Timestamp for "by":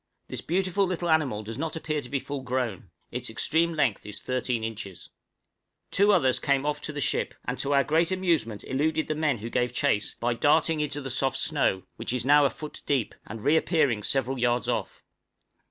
10.19-10.33